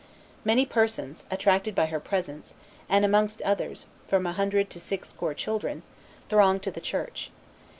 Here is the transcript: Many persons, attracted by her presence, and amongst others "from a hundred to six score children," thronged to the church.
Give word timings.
Many 0.43 0.65
persons, 0.65 1.25
attracted 1.29 1.75
by 1.75 1.85
her 1.85 1.99
presence, 1.99 2.55
and 2.89 3.05
amongst 3.05 3.39
others 3.43 3.85
"from 4.07 4.25
a 4.25 4.33
hundred 4.33 4.71
to 4.71 4.79
six 4.79 5.09
score 5.09 5.35
children," 5.35 5.83
thronged 6.27 6.63
to 6.63 6.71
the 6.71 6.81
church. 6.81 7.29